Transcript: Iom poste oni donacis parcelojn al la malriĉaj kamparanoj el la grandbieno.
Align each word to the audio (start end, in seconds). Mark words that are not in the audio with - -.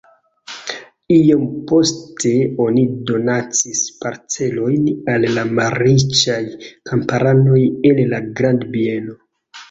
Iom 1.15 1.41
poste 1.71 2.29
oni 2.63 2.85
donacis 3.09 3.81
parcelojn 4.05 4.87
al 5.13 5.27
la 5.35 5.43
malriĉaj 5.59 6.39
kamparanoj 6.91 7.59
el 7.91 8.01
la 8.15 8.23
grandbieno. 8.41 9.15